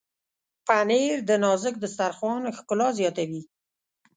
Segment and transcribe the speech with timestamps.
[0.67, 3.41] پنېر د نازک دسترخوان ښکلا زیاتوي.